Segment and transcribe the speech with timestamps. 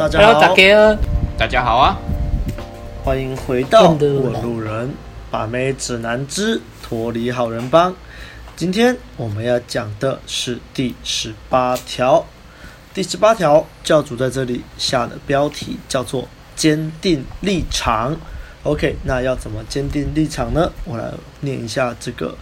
[0.00, 0.56] 大家好，
[1.36, 1.98] 大家好啊！
[3.04, 4.94] 欢迎回到问路人
[5.30, 7.94] 把妹指南之脱离好人帮。
[8.56, 12.24] 今天我们要讲的是第十八条。
[12.94, 16.26] 第十八条，教主在这里下的标题叫做
[16.56, 18.16] “坚定立场”。
[18.64, 20.72] OK，那要怎么坚定立场呢？
[20.86, 22.34] 我来念一下这个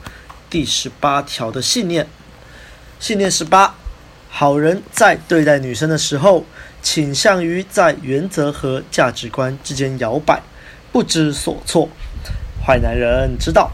[0.48, 2.06] 第十八条的信念。
[3.00, 3.74] 信念十八：
[4.30, 6.44] 好人在对待女生的时候，
[6.82, 10.40] 倾向于在原则和价值观之间摇摆，
[10.92, 11.88] 不知所措。
[12.64, 13.70] 坏男人知道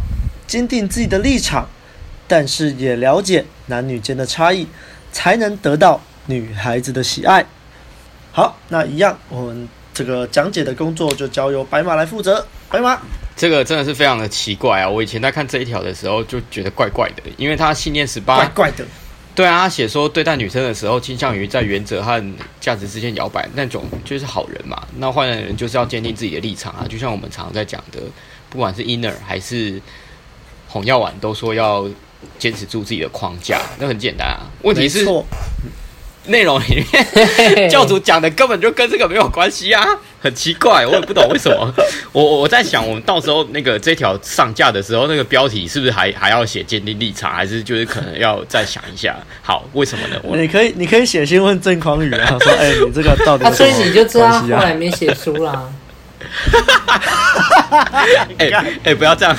[0.47, 1.69] 坚定自己的立场，
[2.27, 4.67] 但是也了解男女间的差异，
[5.13, 7.45] 才能得到女孩子的喜爱。
[8.33, 12.45] 好，那一样，我们这个讲解的工作就交由白马来负责。
[12.69, 13.01] 白马，
[13.37, 14.89] 这个真的是非常的奇怪啊！
[14.89, 18.85] 我以前在看这一条的时候就觉得怪怪的，因为他信念十八，怪怪的。
[19.35, 22.23] 对啊，写说对待女生的时候，倾向于在原则和
[22.61, 24.81] 价值之间摇摆，那种就是好人嘛。
[24.99, 28.01] 那坏男人就是要坚定自己的立场啊，就像我们常常在讲的，
[28.49, 29.81] 不管是 Inner 还是
[30.69, 31.89] 红药丸，都说要
[32.39, 34.47] 坚持住自己的框架，那很简单啊。
[34.63, 35.05] 问题是
[36.27, 36.85] 内容里
[37.55, 39.85] 面 教主讲的根本就跟这个没有关系啊。
[40.21, 41.71] 很奇怪，我也不懂为什么。
[42.11, 49.15] 我我在想，我们到时候那个这条上架的时候，那个标题是不是还还要写坚定立场，还是就是可能要再想一下？
[49.43, 50.17] 好，为什么呢？
[50.23, 53.53] 我你可以你可以写信问郑匡宇啊， 说哎、欸，你这个到底、啊？
[53.53, 55.69] 所以你就知道后来没写书啦。
[58.39, 59.37] 哎 哎、欸欸，不要这样。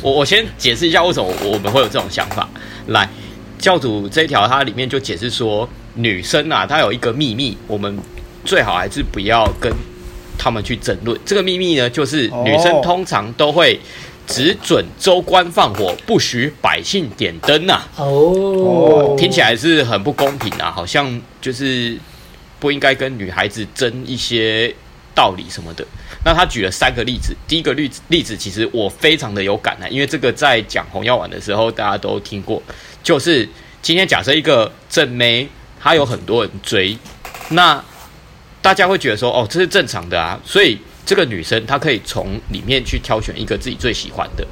[0.00, 2.48] 我我先解释一下为什么我们会有这种想法。
[2.86, 3.08] 来，
[3.58, 7.98] 教主这一条它里面就解释说，女生啊，她有一个秘密，我们
[8.44, 9.70] 最好还是不要跟。
[10.38, 13.80] 他们去争论这个秘密呢，就是女生通常都会
[14.26, 17.82] 只准州官放火，不许百姓点灯呐。
[17.96, 21.98] 哦，听起来是很不公平啊，好像就是
[22.60, 24.72] 不应该跟女孩子争一些
[25.14, 25.84] 道理什么的。
[26.22, 32.62] 那他举了三个例子，第一个例子例子其实我非常的有感啊，因为这个在讲红药丸的时候大家都听过，
[33.02, 33.48] 就是
[33.80, 35.48] 今天假设一个正妹，
[35.80, 36.96] 他有很多人追，
[37.50, 37.82] 那。
[38.62, 44.44] 大家会觉得说，哦，这是正常的啊，所以这个女生她可以从里面去挑选一个自己最喜欢的。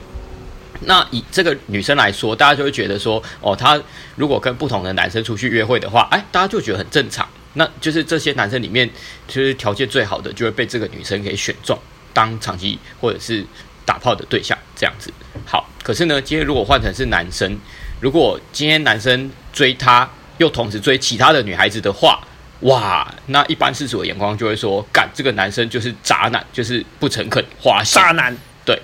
[0.83, 3.77] 那以这个女生来说，大家就会觉得说，哦，她
[4.15, 7.29] 如果跟不同的男生出去约会的话，哎，大家就觉得很正常。
[7.55, 8.89] 那就是这些男生里面，
[9.27, 11.77] 就是条件最好的，就会被这个女生给选中
[12.13, 13.45] 当长期或者是
[13.85, 15.13] 打炮的对象，这样子。
[15.45, 17.59] 好，可是呢，今天如果换成是男生，
[18.01, 20.09] 如果今天男生追她，
[20.39, 22.21] 又同时追其他的女孩子的话，
[22.61, 28.01] 哇，那一般世俗的眼光就会说，干这个男生就是渣男，就是不诚恳、花心。
[28.01, 28.37] 渣男。
[28.65, 28.81] 对，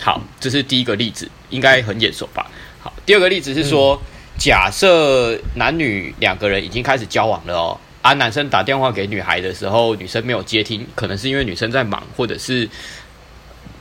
[0.00, 2.50] 好，这是第一个例子，应该很眼熟吧？
[2.80, 4.02] 好，第二个例子是说，嗯、
[4.38, 12.68] 假设男女两个人已经开始交往了哦，啊，男生打电话给女孩的时候，女生没有接听，可能是因为女生在忙，或者是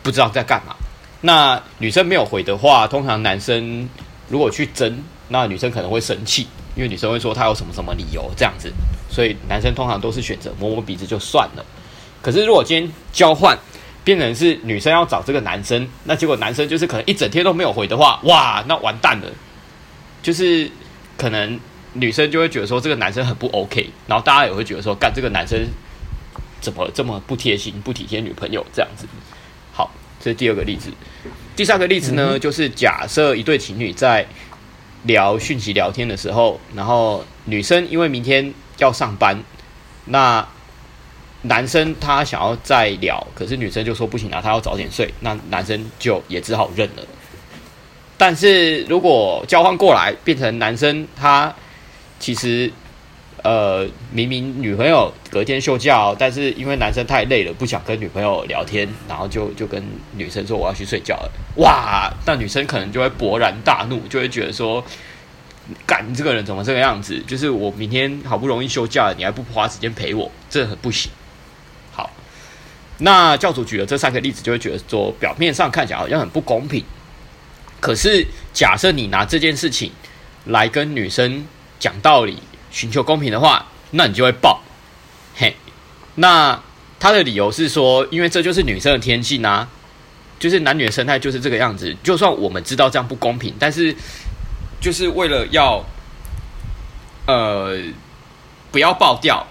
[0.03, 0.75] 不知道在干嘛。
[1.21, 3.89] 那女生没有回的话，通常男生
[4.29, 6.47] 如果去争，那女生可能会生气。
[6.73, 8.71] 因为女生会说她有什么什么理由这样子，
[9.09, 11.65] 所以男生通常都是选择摸摸鼻子就算了。
[12.21, 13.59] 可是如果今天交换
[14.05, 19.27] 变成是女生要找这个男生，那结果男生就是可能一整天都没有回的话，哇，那完蛋了。
[20.23, 20.71] 就是
[21.17, 21.59] 可能
[21.91, 25.59] 女生就会觉得说这个男生很不 OK，然后大家也会觉得说，干这个男生
[26.61, 29.05] 怎么这么不贴心、不体贴女朋友这样子。
[29.73, 30.89] 好，这是第二个例子。
[31.53, 34.25] 第三个例子呢，嗯、就是假设一对情侣在。
[35.03, 39.37] 聊讯息聊天的时候，然后女生因为明天要上班，
[40.05, 40.47] 那
[41.43, 47.03] 男生他想要再聊，可是女生就说不行啊，他要早点睡，那男生就也只好认了。
[48.17, 51.53] 但是如果交换过来，变成男生他
[52.19, 52.71] 其实。
[53.43, 59.83] 呃，明明女朋友隔天休假，但是因为男生太累了，不想跟女朋友聊天，然后就就跟
[60.15, 61.31] 女生说我要去睡觉了。
[61.55, 64.85] 哇，那女生可能就会勃然大怒，就会觉得说，
[65.87, 67.19] 干你这个人怎么这个样子？
[67.25, 71.11] 就是我明天好不容易休假，你还不花时间陪我，这很不行。
[71.91, 72.11] 好，
[72.99, 76.85] 那教主举了这三个例子，就会觉得说，表面上看起来好像很不公平。
[77.79, 79.91] 可是假设你拿这件事情
[80.45, 81.43] 来跟女生
[81.79, 82.37] 讲道理。
[82.71, 84.61] 寻求公平的话，那你就会爆，
[85.35, 85.55] 嘿。
[86.15, 86.59] 那
[86.99, 89.67] 他的理由是说，因为这就是女生的天性啊，
[90.39, 91.95] 就是男女的生态就是这个样子。
[92.01, 93.95] 就算我们知道这样不公平，但是
[94.79, 95.83] 就是为了要
[97.27, 97.77] 呃
[98.71, 99.45] 不要爆掉，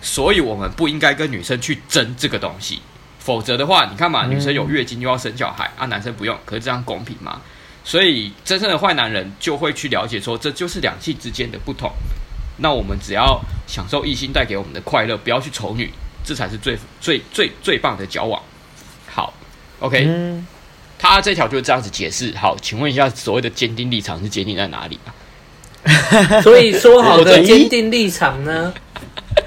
[0.00, 2.80] 所以我们不应该跟女生去争这个东西。
[3.18, 7.40] 否则的话，你看嘛，女生有月经就要生小孩啊，男生不用，可是这样公平吗？
[7.82, 11.90] 所以真正的坏男人就会去了解说，这就是两性之间的不同。
[12.58, 15.92] 那我们只要享受异性带给我们的快乐，不要去丑女，
[16.24, 18.40] 这才是最最最最棒的交往。
[19.06, 19.32] 好
[19.80, 20.46] ，OK，、嗯、
[20.98, 22.34] 他这条就是这样子解释。
[22.36, 25.12] 好，请问一下，所谓的坚定立场是坚定在哪里啊？
[26.42, 28.74] 所以说好的坚定立场呢？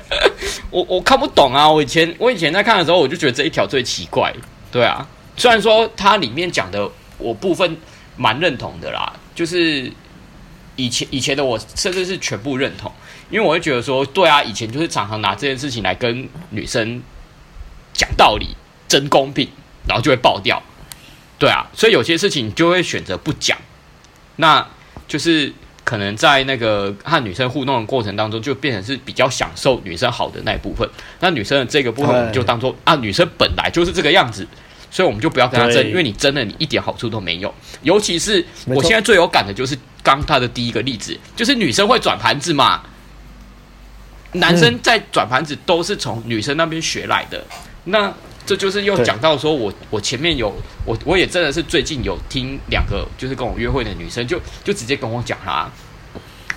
[0.71, 1.69] 我我看不懂啊！
[1.69, 4.33] 我以前我以前在看的时候，我就觉得这一条最奇怪。
[4.71, 7.75] 对啊，虽然说它里面讲的我部分
[8.15, 9.91] 蛮认同的啦，就是
[10.79, 12.91] 以前以前的我甚至是全部认同，
[13.29, 17.01] 因为我会觉得说，对啊，以前就是常常拿这件事情来跟女生
[17.93, 18.55] 讲道理、
[18.87, 19.49] 争公平，
[19.87, 20.61] 然后就会爆掉。
[21.37, 23.57] 对啊，所以有些事情就会选择不讲，
[24.37, 24.67] 那
[25.07, 25.53] 就是。
[25.85, 30.87] 可能在那个和女生互动的过程当中，就变成是比较享受女生好的那一部分。
[31.19, 34.47] 那女生的这个部分，我们就当做啊，女生本来就是这个样子，
[34.91, 37.51] 所以我们就不要跟她争，因为你争了，你一点好处都没有。
[37.81, 42.81] 尤其是我现在最有感的就是刚他的第一个例子，就是女生会转盘子嘛，
[44.33, 47.43] 男生在转盘子都是从女生那边学来的。
[47.85, 48.13] 那
[48.45, 50.53] 这就是又讲到说我，我我前面有
[50.85, 55.71] 我我也真的是最近有听两个就是跟我约会的女生就就直接跟我讲啦，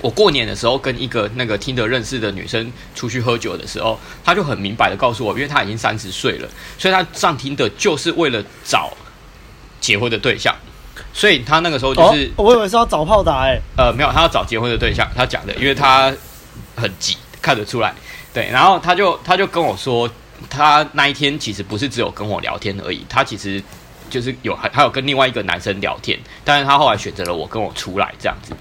[0.00, 6.48] 我过年的时候跟一个那个听得认识的女生出去喝酒的时候，她就很明白的告诉我，因为她已经三十岁了，
[6.78, 8.92] 所以她上听的就是为了找
[9.80, 10.54] 结婚的对象，
[11.12, 16.12] 所以他那个时候就是、哦、我以为是要找炮打哎、欸，呃没有，他要找结婚的对象，他讲的，因为他
[16.76, 17.92] 很急看得出来，
[18.32, 20.08] 对，然后他就他就跟我说。
[20.50, 23.62] 他那一天其实不是只有跟我聊天而已，他其实
[24.10, 28.52] 就是有还还有跟另外一个男生聊天，但是他后来选择了我跟我出来这样子。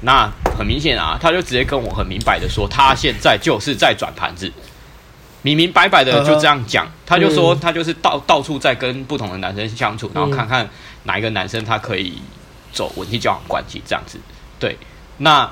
[0.00, 0.28] 那
[0.58, 4.52] 很明显啊，他就直接跟我很明白的说，他现在就是在转盘子，
[5.42, 6.90] 明明白白的就这样讲。
[7.06, 10.68] 他就说他就是到到处在跟不同的男生相处，然后看看
[11.04, 12.20] 哪一个男生他可以
[12.72, 14.18] 走稳定交往关系这样子。
[14.58, 14.76] 对，
[15.18, 15.50] 那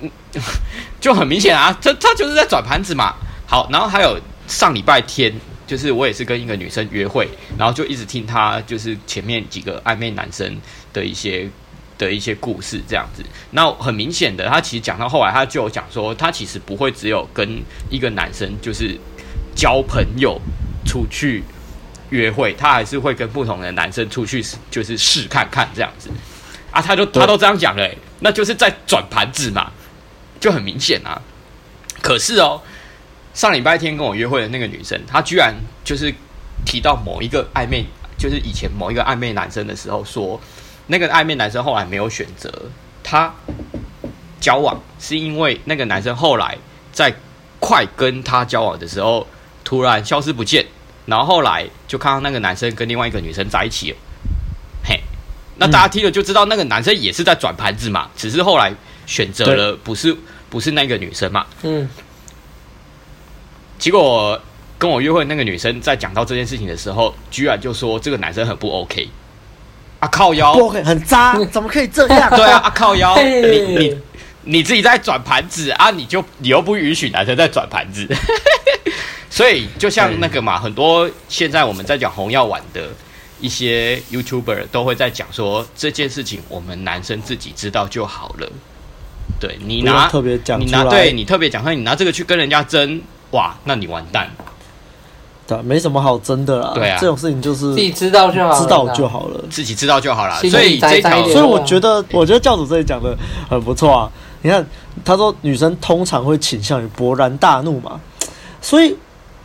[1.00, 3.14] 就很明显啊，他他就是在转盘子嘛。
[3.46, 4.18] 好，然后还有。
[4.46, 5.32] 上礼拜天，
[5.66, 7.26] 就是我也是跟一个女生约会，
[7.56, 10.60] 然后就一直听她就是前面几个暧昧男生
[10.92, 11.48] 的一些
[11.96, 13.24] 的一些故事这样子。
[13.52, 18.94] 那很明显的，她其实讲到后来，她就有讲说，她其实不会只有跟一个男生就是
[19.56, 20.38] 交朋友
[20.84, 21.42] 出去
[22.14, 26.08] 约会，她还是会跟不同的男生出去就是试看看这样子。
[26.70, 29.70] 啊，她就她都这样讲了，欸，那就是在转盘子嘛，
[30.40, 31.20] 就很明显啊。
[32.00, 32.60] 可是哦。
[33.34, 35.52] 上礼拜天跟我约会的那个女生，她居然
[35.82, 36.14] 就是
[36.64, 37.84] 提到某一个暧昧，
[38.16, 40.40] 就是以前某一个暧昧男生的时候，说
[40.86, 42.48] 那个暧昧男生后来没有选择
[43.02, 43.34] 她
[44.40, 46.56] 交往，是因为那个男生后来
[46.92, 47.12] 在
[47.58, 49.26] 快跟她交往的时候
[49.64, 50.64] 突然消失不见，
[51.06, 53.96] 然后后来就看到那个男生跟另外一个女生在一起了。
[54.84, 55.00] 嘿，
[55.56, 58.72] 那大家听了就知道那个男生也是在转盘子嘛，只是后来
[59.06, 60.16] 选择了不是
[60.48, 61.46] 不是那个女生嘛。
[61.62, 61.88] 嗯。
[63.78, 64.40] 结果
[64.78, 69.08] 跟我约会那个女生在讲到这件事情的时候，居然就说这个男生很不 OK，
[70.00, 72.30] 啊靠腰不 OK 很渣， 怎么可以这样？
[72.34, 73.98] 对啊，啊 靠腰，你你
[74.44, 78.06] 你自己在转盘子啊，你就你又不允许男生在转盘子，
[79.34, 82.82] 所以就像那个嘛，很多现在我们在讲红药丸的
[83.40, 88.48] 一些 YouTuber 都会在讲说这件事情，我们男生自己知道就好了。
[89.40, 93.02] 对你拿特别讲，你拿对你特别讲，说你拿这个去跟人家争。
[93.32, 94.30] 哇，那你完蛋！
[95.48, 96.70] 对，没什么好争的啦。
[96.72, 100.40] 对啊，这种事情就是自己知道就好，知道就好了，自己知道就好了。
[100.42, 103.18] 所以这条，所以我觉得，我觉得教主这里讲的
[103.50, 104.08] 很不错啊。
[104.42, 104.64] 你看，
[105.04, 108.00] 他说女生通常会倾向于勃然大怒嘛，
[108.62, 108.96] 所以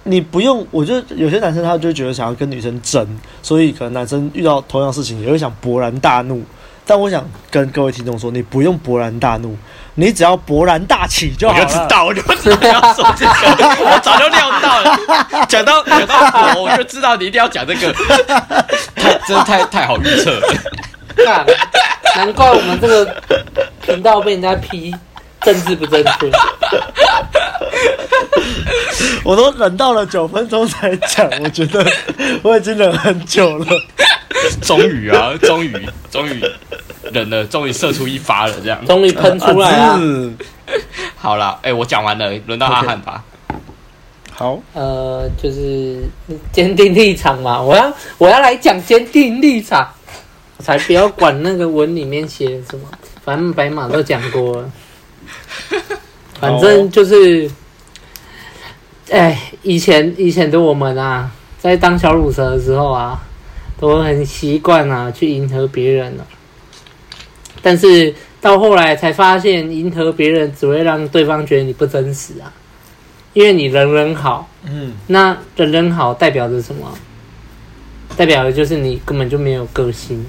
[0.10, 0.66] 你不用。
[0.72, 3.06] 我就有些男生他就觉得想要跟女生争，
[3.42, 6.44] 所以可能男生遇到同样事情也会想勃然大怒。
[6.86, 9.56] 但我想跟各位听众说，你不用勃然大怒，
[9.94, 11.62] 你只要勃然大起就好了。
[11.62, 13.32] 我就知道，我就知道要说这个，
[13.86, 15.00] 我早就料到了。
[15.48, 17.94] 讲到讲到我，我就知道你一定要讲这个，
[18.96, 20.48] 太真的太太好预测了。
[22.16, 23.16] 难怪我们这个
[23.84, 24.92] 频道被人家批
[25.42, 26.32] 政治不正确。
[29.24, 31.86] 我都忍到了九分钟才讲，我觉得
[32.41, 33.65] 我已经忍很久了。
[34.62, 36.41] 终于啊，终于，终于
[37.12, 39.83] 忍了，终于射出一发了，这样，终于喷出来了。
[39.83, 40.01] 啊、
[41.15, 43.21] 好了，哎、欸，我讲完了，轮到阿汉吧。
[43.21, 43.55] Okay.
[44.31, 46.01] 好，呃，就是
[46.53, 49.86] 坚定立场嘛，我要我要来讲坚定立场，
[50.55, 52.88] 我才不要管那个文里面写什么，
[53.25, 54.71] 反正白马都讲过了，
[56.39, 57.51] 反正就是，
[59.12, 63.24] 哎、欸，以前以前的我们啊，在当小乳蛇的时候啊。
[63.82, 66.28] 都很习惯啊，去迎合别人了、啊。
[67.62, 72.51] 但是到后来才发现，迎合别人只会让对方觉得你不真实啊，
[73.32, 76.94] 因为你人人好，嗯，那人人好代表着什么？
[78.18, 80.25] 代表的就是你根本就没有个性，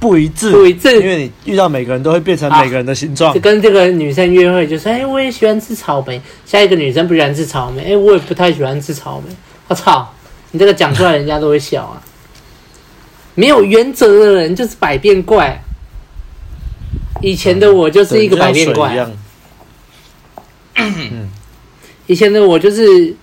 [0.00, 3.34] 不一致，不一致，因为你遇到每个人都会变成每个人的形状。
[3.34, 6.20] 就跟这个女生约会，就是哎，我也喜欢吃草莓。
[6.46, 9.34] 下一个女生不喜欢吃草莓，哎，我也不太喜欢吃草莓。
[9.66, 10.08] 我操，
[10.52, 12.00] 你这个讲出来，人家都会笑啊。
[13.34, 15.60] 没有原则的人就是百变怪。
[17.20, 19.06] 以前的我就是一个百变怪。
[20.76, 21.28] 嗯，
[22.06, 23.14] 以前的我就是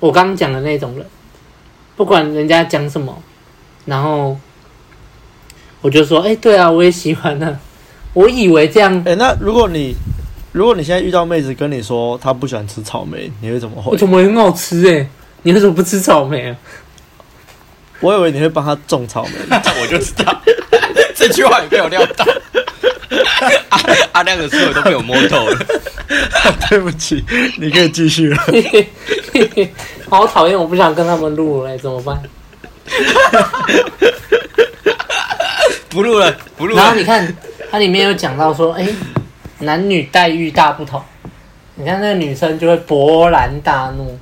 [0.00, 1.06] 我刚刚讲的那种人，
[1.94, 3.16] 不管人家讲什么，
[3.84, 4.36] 然后
[5.84, 7.60] 我就说：“哎，对啊，我也喜欢呢。
[8.14, 9.02] ”我以为这样。
[9.04, 9.94] 哎，那如果你
[10.52, 13.94] 如果你现在遇到妹子跟你说她不喜欢吃草莓，你会怎么回？
[13.98, 15.06] 草莓很好吃哎，
[15.42, 16.56] 你为什么不吃草莓啊？
[18.00, 19.32] 我以为你会帮她种草莓，
[19.82, 20.40] 我就知道
[21.14, 22.24] 这句话你被我料到。
[23.68, 23.78] 阿
[24.12, 25.58] 阿亮的思维都被我摸透了，
[26.70, 27.22] 对不起，
[27.58, 28.38] 你可以继续了。
[30.08, 32.22] 好讨厌，我不想跟他们录了，怎么办？
[35.94, 36.82] 不录了，不录了。
[36.82, 37.32] 然后你看，
[37.70, 38.84] 它里面有讲到说，哎，
[39.60, 41.00] 男女待遇大不同。
[41.76, 44.18] 你看那个女生就会勃然大怒，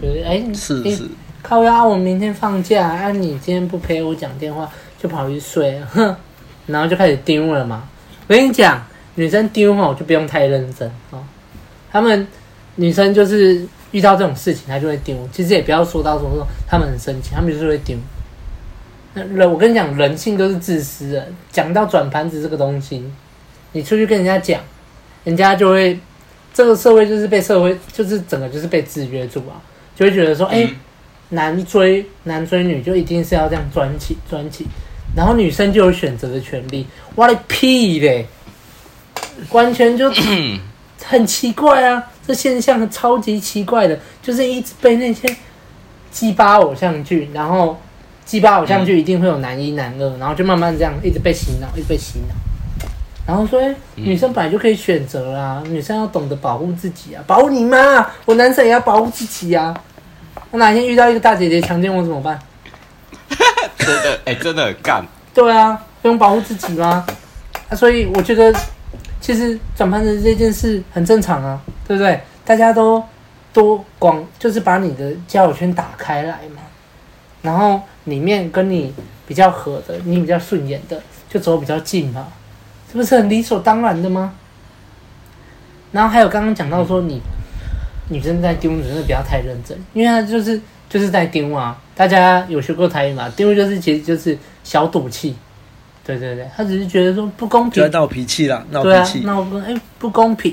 [0.00, 1.06] 就是哎，是是，
[1.42, 6.16] 靠呀，我明天放假，啊，你今天不陪我讲电话，就跑去睡了，哼。
[6.66, 7.82] 然后就开始丢了嘛。
[8.26, 8.82] 我跟你讲，
[9.16, 11.18] 女生丢哈，就不用太认真哦。
[11.92, 12.26] 他们
[12.76, 15.28] 女生就是遇到这种事情，她就会丢。
[15.32, 17.98] 其实也不要说到说说他们很生气，他们就是会丢。
[19.14, 21.28] 那人，我跟你讲，人性都是自私的。
[21.50, 23.04] 讲到转盘子这个东西，
[23.72, 24.60] 你出去跟人家讲，
[25.24, 25.98] 人家就会
[26.54, 29.60] 这个社会就是被社会就是整个就是被制约住啊，
[29.96, 30.76] 就会觉得说，哎、嗯，
[31.30, 34.66] 男追男追女就一定是要这样钻起钻起。
[35.16, 36.86] 然后女生就有选择的权利，
[37.16, 38.26] 我的屁嘞，
[39.50, 40.08] 完全就
[41.04, 42.00] 很奇怪啊！
[42.24, 45.34] 这现象超级奇怪的，就是一直被那些
[46.12, 47.76] 鸡巴偶像剧，然后
[48.30, 52.34] 鸡巴偶像剧一定会有男一男二，然后就慢慢这样一直被洗脑，一直被洗脑。
[53.26, 53.60] 然后说，
[53.96, 58.08] 女生本来就可以选择啦，女生要懂得保护自己啊，保护你妈！
[58.24, 59.74] 我男生也要保护自己啊！
[60.52, 62.38] 我哪天遇到一个大姐姐强奸我怎么办？
[63.76, 65.04] 真的，哎、欸，真的很干。
[65.34, 67.04] 对啊，不用保护自己吗？
[67.68, 68.54] 啊，所以我觉得，
[69.20, 72.20] 其实转盘子这件事很正常啊，对不对？
[72.44, 73.02] 大家都
[73.52, 76.62] 多广，就是把你的交友圈打开来嘛。
[77.42, 78.92] 然后里面跟你
[79.26, 82.28] 比较合的，你比较顺眼的，就走比较近嘛，
[82.92, 84.34] 这不是很理所当然的吗？
[85.92, 87.20] 然后还有刚刚讲到说你，
[88.08, 90.60] 你女生在丢，你真的不要太认真，因为她就是。
[90.90, 91.80] 就是在丢啊！
[91.94, 93.28] 大家有学过台语嘛？
[93.36, 95.36] 丢就是其实就是小赌气，
[96.04, 100.52] 对对对，他只是觉得说不公平，闹脾气了，闹脾气，闹不哎不公平，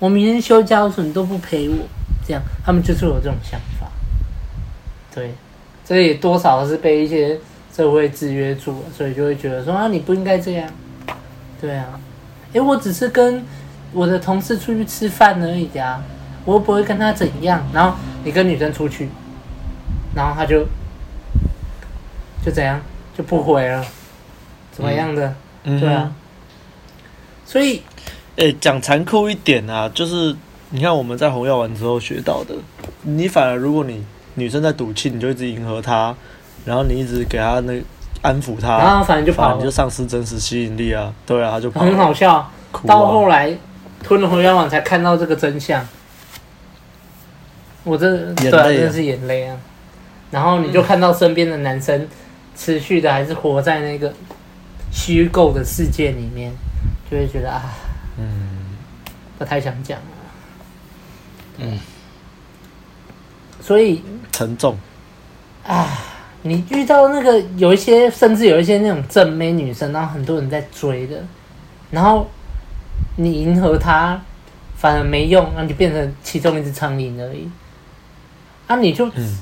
[0.00, 1.76] 我明天休假的时候你都不陪我，
[2.26, 3.86] 这样他们就是有这种想法。
[5.14, 5.32] 对，
[5.84, 7.38] 这也多少是被一些
[7.74, 10.68] 社会制约住了，所以就会觉得说啊你不应该这样，
[11.60, 12.00] 对啊，
[12.52, 13.44] 哎我只是跟
[13.92, 16.02] 我的同事出去吃饭而已啊，
[16.44, 19.08] 我又不会跟他怎样，然后你跟女生出去。
[20.16, 20.64] 然后他就
[22.46, 22.80] 就怎样
[23.18, 23.84] 就不回了，
[24.70, 25.34] 怎么样的？
[25.64, 26.12] 嗯、对啊，
[27.44, 27.82] 所以，
[28.36, 30.36] 哎，讲残酷一点啊，就是
[30.70, 32.54] 你看我们在红药丸之后学到的，
[33.02, 36.14] 你反而如果你女生在赌气，你就一直迎合她，
[36.64, 37.82] 然后你一直给她那
[38.22, 41.86] 安抚她，然后反正就跑了，你就丧失真实吸引力啊，对啊，他就跑了。
[41.86, 42.34] 很好笑。
[42.34, 42.50] 啊、
[42.86, 43.56] 到后来
[44.02, 45.86] 吞了红药丸才看到这个真相，
[47.84, 49.56] 我这对啊，真是眼泪啊。
[50.32, 52.08] 然后你就看到身边的男生
[52.56, 54.12] 持续的还是活在那个
[54.90, 56.52] 虚构的世界里面，
[57.08, 57.62] 就会觉得啊，
[58.18, 58.76] 嗯，
[59.38, 60.04] 不太想讲了，
[61.58, 61.78] 嗯，
[63.60, 64.02] 所以
[64.34, 64.76] 沉重
[65.64, 65.88] 啊，
[66.42, 71.22] 你遇到那个有一些，甚至有一些那种正妹女生，然后很多人在追的，
[71.92, 72.28] 然后
[73.16, 74.20] 你迎合她，
[74.76, 77.48] 反而没用，那你就变成其中一只苍蝇而已，
[78.66, 79.06] 啊，你就。
[79.10, 79.38] 嗯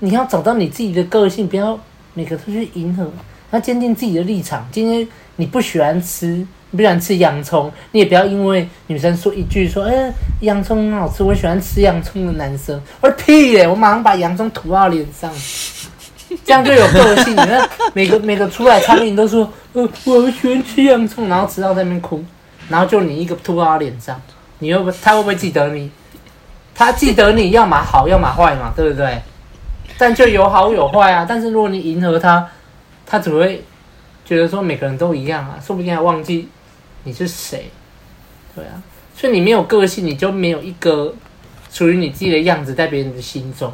[0.00, 1.78] 你要找到你自己的个性，不要
[2.12, 3.10] 每个都去迎合，
[3.52, 4.68] 要坚定自己的立场。
[4.70, 15.32] 今天你不喜欢吃，你不喜欢吃洋葱，你也不要因为女生说一句说，哎、欸，洋葱很好吃，我喜欢吃洋葱的男生，我说屁耶，我马上把洋葱涂到脸上，
[16.44, 17.32] 这样就有个性。
[17.32, 22.24] 你看每个每个出来苍蝇都说，呃，我喜欢吃洋葱，然后吃到在那边哭，
[22.68, 24.20] 然后就你一个涂到脸上，
[24.58, 25.88] 你又他会不会记得你？
[26.74, 29.22] 他记得你要么好，要么坏嘛，对不对？
[29.96, 31.24] 但就有好有坏啊！
[31.28, 32.44] 但是如果你迎合他，
[33.06, 33.62] 他只会
[34.26, 36.48] 觉得说每个人都一样啊，说不定还忘记
[37.04, 37.70] 你是谁。
[38.54, 38.82] 对啊，
[39.16, 41.14] 所以你没有个性，你就没有一个
[41.70, 43.72] 属于你自己的样子在别人的心中。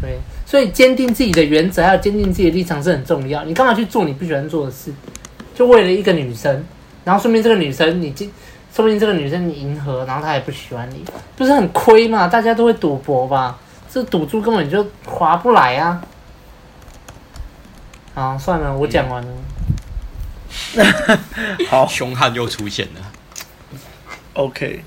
[0.00, 3.42] 对，所以坚定自己的原则，还有坚定自己的立场是很重要。
[3.44, 4.92] 你干嘛去做你不喜欢做的事？
[5.54, 6.64] 就为了一个女生，
[7.04, 8.30] 然后说明这个女生你今，
[8.72, 11.04] 说不定这个女生你迎合，然后她也不喜欢你，
[11.36, 12.28] 不是很亏吗？
[12.28, 13.58] 大家都会赌博吧？
[13.90, 16.02] 这赌注根本就划不来啊！
[18.14, 19.28] 好，算了，我讲完了。
[21.68, 23.00] 好，凶悍又出现了。
[24.34, 24.82] OK，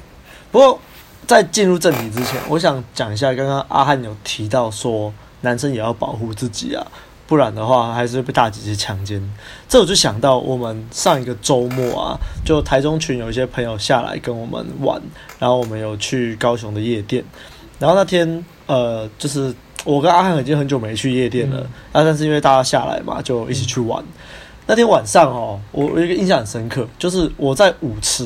[0.51, 0.79] 不过
[1.27, 6.85] 在进入正题之前，我想讲一下，刚刚阿汉有提到说，男生也要保护自己啊。
[7.27, 9.21] 不然的话，还是会被大姐姐强奸。
[9.69, 15.01] 这我就想到，我们上一个周末啊，就台中群有一些朋友下来跟我们玩，
[15.39, 17.23] 然后我们有去高雄的夜店。
[17.79, 21.57] 然后那天，呃，就是我跟阿汉已经很久没去夜店了，
[21.93, 24.03] 那、嗯啊、但是因为大家下来嘛，就一起去玩。
[24.03, 24.07] 嗯、
[24.71, 28.25] 那天晚上哦，我有一个印象很深刻，就是我在舞池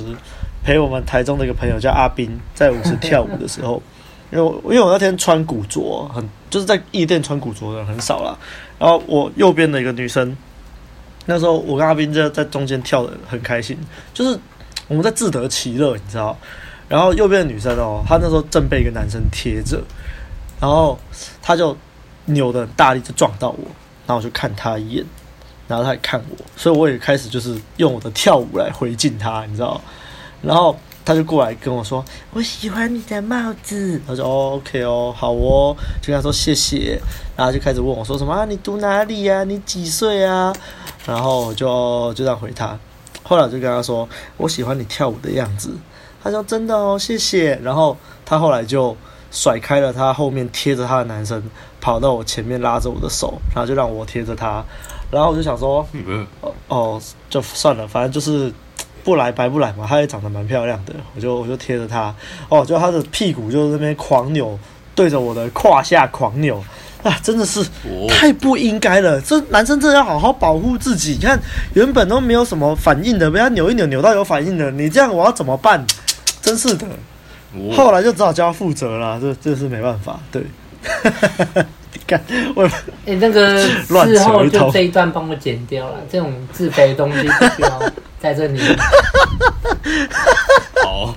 [0.63, 3.81] 陪我们台中的一个朋友叫阿斌，在舞池跳舞的时候。
[4.31, 8.37] 因为因为我那天穿古着，很就是在夜店穿古着的人很少啦。
[8.77, 10.37] 然后我右边的一个女生，
[11.25, 13.75] 那时候我跟阿斌在在中间跳的很开心，
[14.13, 14.37] 就是
[14.87, 16.37] 我们在自得其乐，你知道。
[16.87, 19.81] 然后右边的女生哦，她那时候正被一个男生贴着，
[20.59, 20.99] 然后
[21.41, 21.75] 她就
[22.25, 23.65] 扭的很大力就撞到我，
[24.05, 25.05] 然后我就看她一眼，
[25.67, 29.79] 然后他也看我，所以我也开始就是用我的跳舞来回敬他，你知道。
[30.41, 30.75] 然后。
[31.07, 32.03] 他就过来跟我说
[32.33, 36.99] ：“我喜欢你的帽子。”他说：“，OK 哦，好哦。”就跟他说谢谢，
[37.37, 38.43] 然后就开始问我说：“什么啊？
[38.45, 39.43] 你读哪里呀？
[39.43, 40.51] 你几岁啊？”
[41.05, 42.75] 然后我就就这样回他。
[43.21, 45.77] 后来我就跟他说：“我喜欢你跳舞的样子。”
[46.23, 47.95] 他说：“真的哦，谢谢。”然后
[48.25, 48.97] 他后来就
[49.29, 51.43] 甩开了他后面贴着他的男生，
[51.79, 54.65] 跑到我前面拉着我的手，然后就让我贴着他。
[55.15, 55.87] 然后我就想说
[56.41, 58.53] ：“哦哦，就算了，反正就是。”
[59.05, 62.11] 不来白不来嘛，她也长得蛮漂亮的，我就我就贴着她，
[62.49, 64.57] 哦，就她的屁股就在那边狂扭，
[64.95, 66.57] 对着我的胯下狂扭，
[67.03, 67.63] 啊，真的是
[68.09, 71.11] 太不应该了，这男生真的要好好保护自己。
[71.11, 71.39] 你看
[71.75, 75.85] 原本都没有什么反应的，被他扭一扭扭到有反应的，你这样我要怎么办？
[76.41, 76.87] 真是的，
[77.75, 80.41] 后来就只好叫他负责了，这这是没办法，对。
[81.95, 82.23] 你看
[82.55, 82.71] 我，哎、
[83.07, 87.81] 欸，那个事后就这一段帮我剪掉了，这种自卑的东西不需要。
[88.17, 88.59] 在这里，
[90.83, 91.13] 好，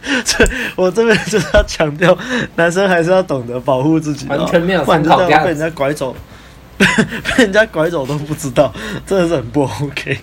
[0.24, 2.16] 这我这边就是要强调，
[2.54, 6.14] 男生还是要懂得保护自己，完全没有不然就这样被人家拐走，
[6.78, 6.86] 被
[7.38, 8.72] 人家拐走都不知道，
[9.04, 10.16] 真的是很不 OK。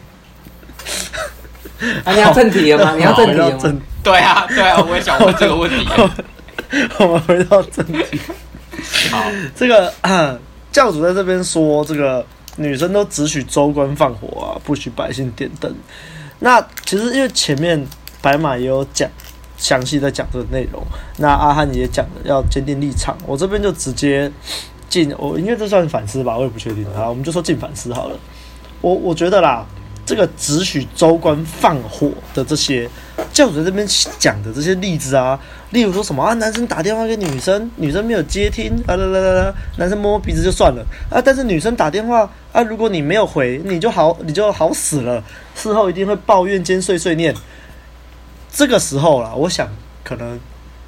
[2.06, 2.94] 啊，你要正题了吗？
[2.96, 3.74] 你要正题了吗？
[4.02, 5.86] 对啊，对啊，我也想问这个问题。
[7.00, 8.22] 我们回到正题。
[9.12, 9.24] 好，
[9.56, 9.94] 这个
[10.72, 12.26] 教主在这边说这个。
[12.60, 15.72] 女生都只许州官放火啊，不许百姓点灯。
[16.40, 17.80] 那其实因为前面
[18.20, 19.08] 白马也有讲
[19.60, 20.82] 详细在讲这个内容，
[21.18, 23.16] 那阿汉也讲了要坚定立场。
[23.28, 24.32] 我这边就直接
[24.90, 26.84] 进，我因为这算反思吧，我也不确定。
[26.96, 28.18] 好，我们就说进反思好了。
[28.82, 29.64] 我我觉得啦。
[30.04, 32.90] 这个只许州官放火的这些
[33.38, 45.24] 教主在这边讲的这些例子啊，例如说什么啊，男生打电话给女生，女生没有接听啊啦啦啦啦，男生摸摸鼻子就算了啊，但是女生打电话啊，如果你没有回，你就好你就好死了，
[45.54, 47.32] 事后一定会抱怨兼碎碎念。
[48.52, 49.70] 这个时候啦，我想
[50.04, 50.40] 可能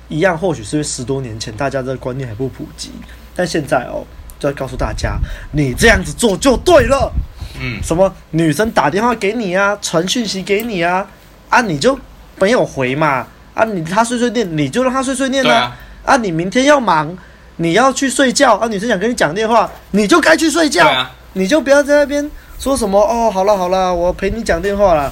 [0.08, 2.90] 一样，或许是因为十多年前大家这个观念还不普及，
[3.36, 4.04] 但现在哦，
[4.40, 5.20] 就要告诉大家，
[5.52, 7.14] 你这样子做就对了。
[7.62, 11.08] 嗯，什么女生打电话给你啊，传讯息给你啊，
[11.50, 11.96] 啊你就
[12.40, 15.76] 没有回嘛，啊你他碎碎念，你就让他碎碎念啊，
[16.06, 17.16] 啊，啊你明天要忙，
[17.58, 25.12] 你要去睡觉，啊女生想跟你讲电话，你就该去睡觉，啊、你就不要在那边说什么哦，好了好了，我陪你讲电话了，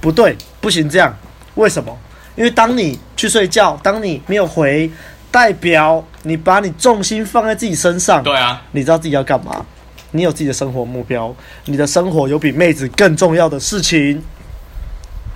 [0.00, 1.14] 不对，不行这样，
[1.54, 1.96] 为什么？
[2.36, 4.90] 因为当你去睡觉，当你没有回，
[5.30, 9.64] 代表你把你重心放在自己身上，对啊，你知道自己要干嘛。
[10.12, 11.32] 你有自己的生活目标，
[11.66, 14.20] 你的生活有比妹子更重要的事情，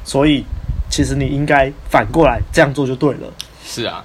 [0.04, 0.44] 所以
[0.94, 3.32] 其实你应该反过来这样做就对了。
[3.64, 4.04] 是啊，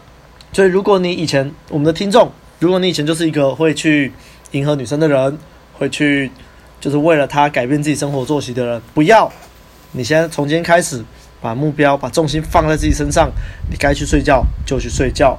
[0.52, 4.12] 所以如果你以前我们的听众，如果你以前就是一个会去
[4.54, 5.38] 迎合女生的人，
[5.78, 6.32] 会去
[6.82, 9.32] 就是为了她改变自己生活作息的人，不要，
[9.92, 11.06] 你现在从今天开始
[11.40, 13.30] 把目标、把重心放在自己身上，
[13.70, 15.38] 你该去睡觉就去睡觉。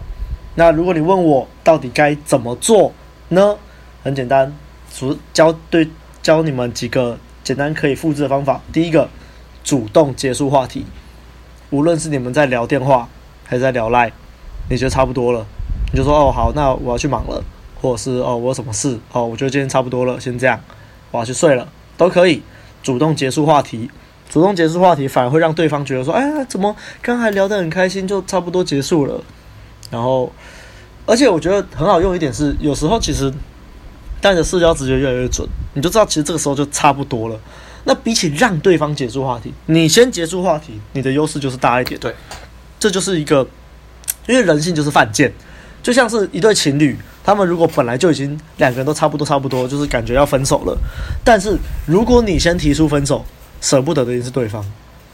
[0.55, 2.93] 那如果你问我到底该怎么做
[3.31, 3.57] 呢？
[4.05, 4.55] 很简单。
[5.33, 5.89] 教对
[6.23, 8.61] 教你们几个简单可以复制的方法。
[8.73, 9.09] 第一个，
[9.65, 10.87] 主动结束话题，
[11.71, 13.09] 无论是你们在聊电话
[13.45, 14.13] 还是在聊赖，
[14.69, 15.47] 你觉得差不多了，
[15.93, 17.43] 你就说哦好，那我要去忙了，
[17.81, 20.61] 或者是哦我有什么事哦，我觉得今天差不多了，先这样，
[21.11, 22.43] 我要去睡了，都可以
[22.83, 23.91] 主动结束话题。
[24.29, 29.21] 主动结束话题，反而会让对方觉得说：“哎，怎么刚才聊得很开心，就差不多结束了。”
[29.91, 30.31] 然后，
[31.05, 33.33] 而且我觉得很好用一点是，有时候其实
[34.21, 37.37] 带着社交直觉越来越准，你就知道其实这个时候就差不多了。
[37.85, 41.99] 那比起让对方结束话题，你先结束话题，你的优势就是大一点。
[42.01, 42.15] 对，
[42.79, 43.47] 这就是一个，
[44.27, 45.33] 因为人性就是犯贱，
[45.83, 50.79] 就像是一对情侣，他们如果本来就已经两个人都差不多差不多，就是感觉要分手了，
[51.25, 53.25] 但是如果你先提出分手。
[53.63, 54.63] 舍不得的也是对方，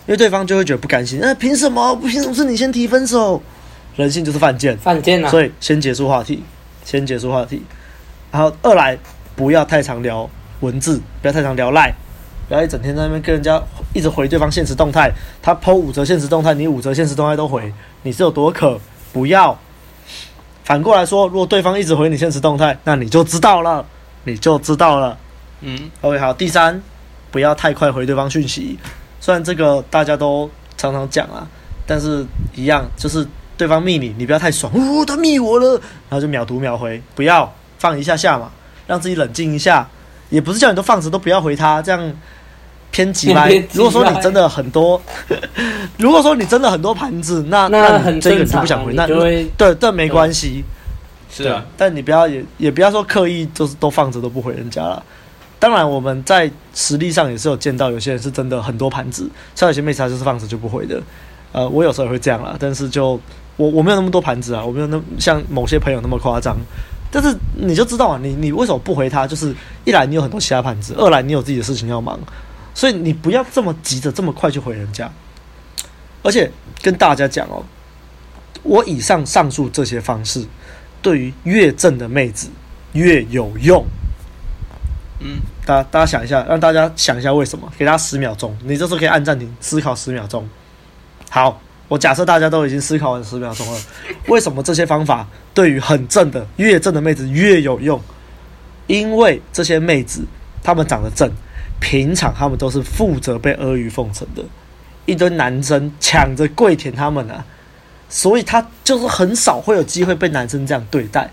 [0.07, 1.19] 因为对方就会觉得不甘心。
[1.21, 1.97] 那、呃、凭什么？
[1.97, 3.43] 凭什么是你先提分手？
[3.97, 5.29] 人性就是犯贱，犯贱啊！
[5.29, 6.45] 所以先结束话题，
[6.85, 7.61] 先结束话题。
[8.31, 8.97] 然后二来，
[9.35, 11.93] 不要太常聊文字，不要太常聊赖，
[12.49, 15.11] 不要一整天在那边跟人家一直回对方限时动态。
[15.43, 18.79] 他 PO 五则限时动态，你五则限时动态都回，你是有多渴？
[19.13, 19.59] 不要。
[20.65, 23.85] 反过来说，如果对方一直回你限时动态，那你就知道了，
[24.25, 25.19] 你就知道了。
[25.61, 26.83] 嗯，OK，好，第三。
[27.33, 28.79] 不要太快回对方讯息，
[29.21, 31.47] 虽然这个大家都常常讲啊，
[31.85, 33.27] 但是一样就是
[33.59, 35.73] 对方密你，你不要太爽，哦，他密我了，
[36.09, 38.51] 然后就秒读秒回，不要放一下下嘛，
[38.87, 39.87] 让自己冷静一下，
[40.29, 42.13] 也不是叫你都放着都不要回他，这样
[42.91, 43.49] 偏急吧。
[43.73, 45.01] 如果说你真的很多，
[45.99, 50.65] 如果说你真的很多盘子，那那很这个你就不想回，那对，这没关系，
[51.31, 55.03] 是啊，但你不要也也不要说刻意就是都放着都不回人家了。
[55.59, 61.01] 当然，我们在实力上也是有见到有些人是真的很多盘子，像有些妹子她就是放着就不回的。
[61.53, 63.19] 呃，我有时候也会这样啦，但是就
[63.57, 66.57] 我我没有那么多盘子啊，我没有那像某些朋友那么夸张。
[67.11, 69.27] 但是你就知道啊，你你为什么不回他？
[69.27, 72.19] 就是一来你有很多其他盘子，二来你有自己的事情要忙，
[72.75, 75.11] 所以你不要这么急着这么快就回人家。
[76.23, 76.51] 而且
[76.83, 77.65] 跟大家讲哦，
[78.63, 80.45] 我以上上述这些方式，
[81.01, 82.49] 对于越正的妹子
[82.93, 83.85] 越有用。
[85.21, 87.73] 嗯，大家大家想一下，让大家想一下为什么？
[87.79, 90.47] 给大家十秒钟，你这时候可以按暂停思考十秒钟。
[91.31, 93.81] 好，我假设大家都已经思考完十秒钟了，
[94.29, 98.01] 为什么这些方法对于很正的越正的妹子越有用？
[98.87, 100.25] 因为这些妹子
[100.63, 101.31] 她们长得正，
[101.81, 104.43] 平常她们都是负责被阿谀奉承的，
[105.05, 107.45] 一堆男生抢着跪舔她们啊，
[108.09, 111.31] 所以她就是很少会有机会被男生这样对待，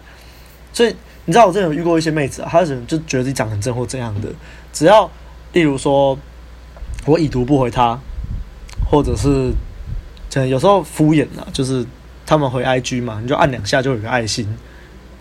[0.71, 0.95] 所以。
[1.25, 4.27] 你知道我之前有遇过一些妹子啊，她可能就觉得自己长很正或怎样的，
[4.73, 5.09] 只要
[5.53, 6.19] 例如说
[7.05, 7.97] 我已读不回她，
[8.91, 9.53] 或者是
[10.47, 11.85] 有时候敷衍了，就是
[12.25, 14.47] 他们回 IG 嘛，你就按两下就有个爱心，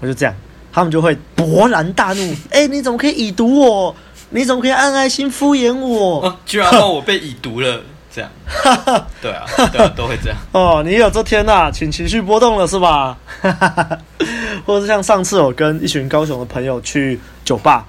[0.01, 0.35] 我就这样，
[0.72, 3.94] 他们就会勃然大怒， 哎、欸，你怎么可以已读我？
[4.31, 6.27] 你怎么可以按爱心敷衍我？
[6.27, 7.81] 啊、居然让我被已读了。
[8.14, 8.31] 这样，
[9.22, 10.38] 对啊，对啊，都会这样。
[10.53, 13.16] 哦，你有这天呐、啊，请情绪波动了是吧？
[14.66, 17.87] 或者是像上次我跟一群高雄的朋友去酒吧，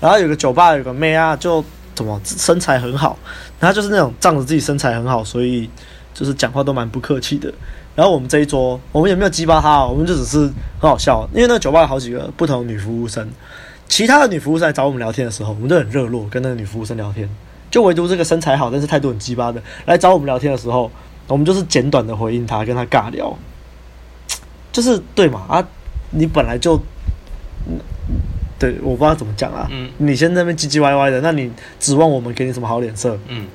[0.00, 3.18] 然后有个酒吧有个妹啊，就怎么身材很好，
[3.58, 5.68] 然后就是那种仗着自己身材很好，所以
[6.14, 7.52] 就是讲话都蛮不客气的。
[7.94, 10.38] 然后我们这一桌，我们也没有激巴他，我们就只是
[10.80, 13.28] 很好笑，因为那个酒吧有好几个不同的女服务生，
[13.88, 17.28] 其他的女服务生来找我们聊天的时候，我们都很热络，跟那个女服务生聊天。
[17.70, 20.90] 就唯独这个身材好，但是态度很鸡巴的来找我们聊天的时候，
[21.26, 23.36] 我们就是简短的回应他，跟他尬聊，
[24.72, 25.64] 就是对嘛啊？
[26.10, 26.80] 你本来就，
[28.58, 29.68] 对，我不知道怎么讲啊。
[29.70, 29.90] 嗯。
[29.98, 31.50] 你先在那边唧唧歪歪的，那你
[31.80, 33.18] 指望我们给你什么好脸色？
[33.28, 33.46] 嗯。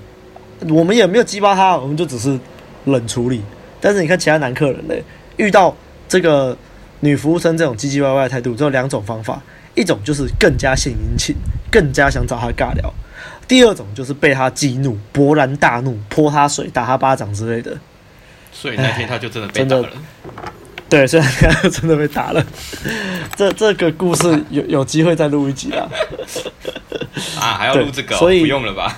[0.67, 2.37] 我们也没有激巴他，我们就只是
[2.85, 3.41] 冷处理。
[3.79, 5.03] 但是你看其他男客人嘞，
[5.37, 5.73] 遇到
[6.07, 6.57] 这个
[6.99, 9.41] 女服务生这种唧唧歪歪的态度，只有两种方法：
[9.73, 11.35] 一种就是更加献殷勤，
[11.71, 12.93] 更加想找他尬聊。
[13.47, 17.77] 第二种就是被他激怒，勃然大怒，泼他水，打他巴掌之类的。
[18.51, 19.89] 所以那天他就真的被打了。
[20.89, 22.45] 对，所以他真的被打了。
[23.37, 25.87] 这这个故事有有机会再录一集啊。
[27.39, 28.19] 啊，还要录这个、哦？
[28.19, 28.93] 所以不用了吧？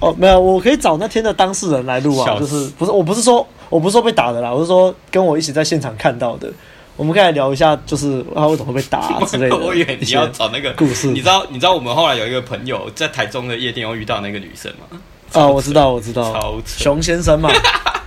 [0.00, 2.38] 哦，没有，我可以找那天的当事人来录啊。
[2.38, 6.50] 就是不是，我不是说我不是说被打的啦，我是说跟我一起在现场看到的。
[6.96, 9.56] 我们可以来聊一下，就是他为什么会被打、啊、之类的。
[9.56, 11.06] 我以为你要找那个故事。
[11.06, 15.00] 你知道，你知道我们后来有一个朋友在台中的夜店又遇到那个女生吗？
[15.32, 17.48] 啊、哦，我知道，我知道，超扯，熊先生嘛，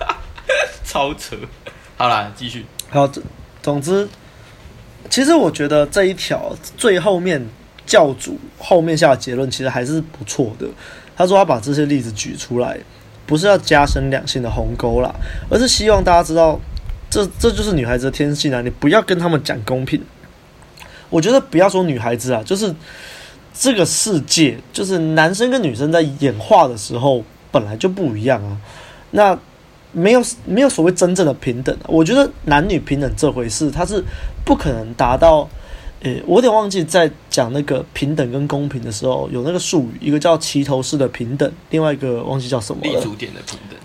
[0.86, 1.34] 超扯。
[1.96, 2.64] 好啦，继续。
[2.90, 3.10] 好，
[3.60, 4.08] 总之，
[5.10, 7.44] 其实我觉得这一条最后面
[7.84, 10.66] 教主后面下的结论其实还是不错的。
[11.16, 12.78] 他说他把这些例子举出来，
[13.26, 15.14] 不是要加深两性的鸿沟啦，
[15.48, 16.60] 而是希望大家知道。
[17.10, 18.60] 这这就是女孩子的天性啊！
[18.60, 20.02] 你不要跟他们讲公平。
[21.10, 22.74] 我觉得不要说女孩子啊，就是
[23.52, 27.22] 这个世界，就是男生跟女生在演化的时候
[27.52, 28.56] 本来就不一样啊。
[29.12, 29.38] 那
[29.92, 31.76] 没有没有所谓真正的平等。
[31.86, 34.02] 我觉得男女平等这回事，它是
[34.44, 35.48] 不可能达到
[36.04, 42.92] 诶，我有点忘记在讲那个平等跟公平的时候，有那个术语，一个叫齐头式的平等，另外一个忘记叫什么了。
[42.92, 43.78] 立足点的平等。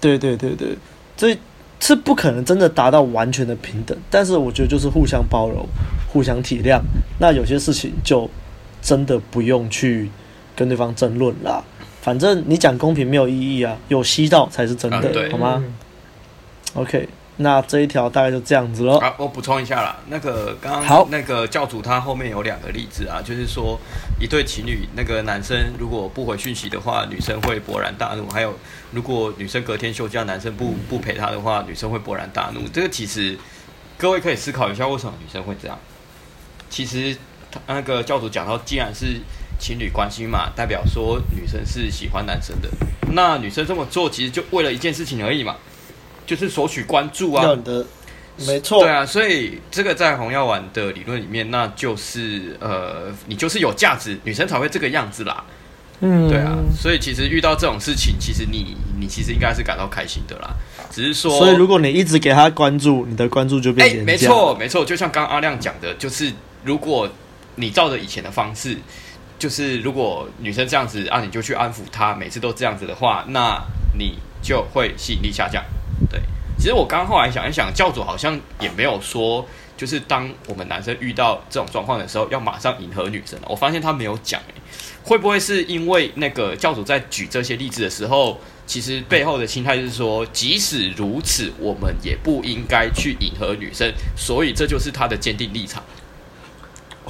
[0.00, 0.76] 对对对对，
[1.16, 1.36] 这
[1.78, 5.64] 是不可能真的达到完全的平等，但是我觉得就是互相包容、
[6.12, 6.80] 互相体谅。
[7.20, 8.28] 那有些事情就
[8.82, 10.10] 真的不用去
[10.56, 11.62] 跟对方争论啦，
[12.02, 15.62] 反正你讲公平没有意义啊，有吸到才是真的，嗯、好吗
[16.74, 17.08] ？OK。
[17.42, 18.98] 那这一条大概就这样子喽。
[18.98, 23.80] 啊，我补充一下啦，那个刚刚那个教主他后面有两个例子啊，就是说
[24.20, 28.54] 一对情侣，那个男生如果不回讯息的话，女生会勃然大怒；还有
[28.92, 32.60] 如果女生隔天休假，男生不不陪她的话，女生会勃然大怒。
[32.72, 33.38] 这个其实
[33.96, 35.78] 各位可以思考一下，为什么女生会这样？
[36.68, 37.16] 其实
[37.50, 39.18] 他那个教主讲到，既然是
[39.58, 42.68] 情侣关系嘛，代表说女生是喜欢男生的，
[43.12, 45.56] 那女生这么做其实就为了一件事情而已嘛。
[46.30, 47.58] 就是索取关注啊，
[48.46, 55.42] 没错，对啊，所以这个在红药丸的理论里面，那就是呃，你就是有价值，女生才会这个样子啦，
[55.98, 60.54] 嗯，对啊，所以其实遇到这种事情，其实你你其实应该是感到开心的啦，
[60.88, 67.10] 只是说，所以如果你一直给他关注，你的关注就变，哎，没错没错，就像刚刚阿亮讲的，就是如果
[67.56, 68.76] 你照着以前的方式，
[69.36, 73.60] 就是如果女生这样子啊，你就去安抚她，每次都这样子的话，那
[73.98, 75.62] 你就会吸引力下降。
[76.08, 76.20] 对，
[76.56, 83.38] 其实我刚后来想一想，教主好像也没有说，就是当我们男生遇到这种状况的时候，要马上迎合女生。
[83.46, 84.40] 我发现他没有讲，
[85.02, 95.82] 会不会是因为那个教主在举这些例子的时候，其实背后的心态是说，即使如此，我们也不应该去迎合女生，所以这就是他的坚定立场。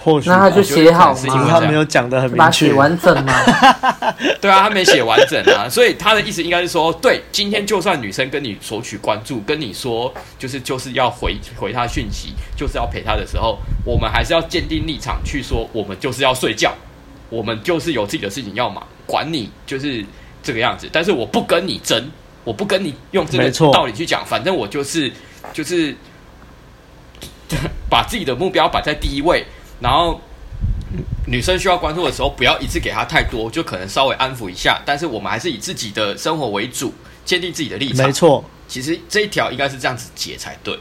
[0.03, 1.21] 或许那他就写好吗？
[1.27, 3.33] 因为他没有讲的很明确，写完整吗？
[4.41, 16.73] 对啊，他没写完整啊，所以他的意思应该是说，对，今天就算女生跟你索取关注，跟你说就是就是要回回他讯息，就是要陪他的时候，我们还是要坚定立场去说，我们就是要睡觉，
[17.29, 20.03] 我们就是有自己的事情要忙，管你就是
[20.43, 20.89] 这个样子。
[20.91, 22.11] 但是我不跟你争，
[22.43, 25.13] 我不跟你用这个道理去讲，反正我就是
[25.53, 25.95] 就是
[27.91, 29.45] 把自己的目标摆在第一位。
[29.81, 30.21] 然后
[31.27, 34.81] 女生需要关注的时候，不要一次给她太多，就可能稍微安抚一下。
[34.85, 36.93] 但是我们还是以自己的生活为主，
[37.25, 38.07] 坚定自己的立场。
[38.07, 40.79] 没错，其实这一条应该是这样子解才对。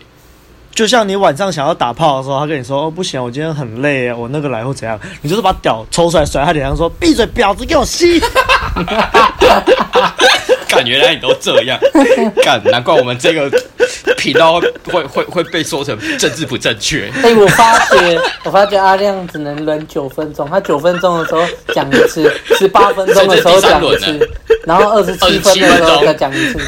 [0.71, 8.19] 就像你晚上想要打炮的时候，他跟你说：“哦，不行，我今天很累啊，我那个来或怎样。”你就是把屌抽出来甩他脸上，说：“闭嘴，婊子，给我吸！”
[10.69, 11.77] 干，原来你都这样
[12.43, 13.49] 干，难怪我们这个
[14.17, 17.09] 频道会 会会被说成政治不正确。
[17.23, 21.41] 哎、欸，我发觉 我发觉阿亮只能轮九分钟，他九分钟的时候
[21.73, 24.29] 讲一次， 十八分钟的时候讲一次，
[24.65, 26.59] 然后二十七分钟的时候再讲一次。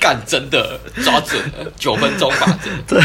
[0.00, 2.46] 干，真的抓准了九分钟法
[2.86, 2.96] 则。
[2.96, 3.02] 对，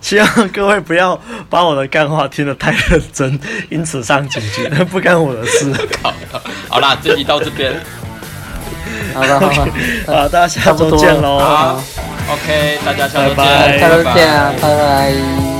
[0.00, 1.18] 希望各位不要
[1.48, 3.38] 把我的干话听得太认真，
[3.70, 5.72] 因此上警局，不干我的事。
[6.02, 6.12] 好，
[6.68, 7.74] 好啦，这集到这边。
[9.14, 9.72] 好的，好的，
[10.06, 11.38] 好，大家下周见喽。
[11.38, 11.82] 好
[12.32, 15.53] ，OK，大家下周见，下周见啊，拜拜。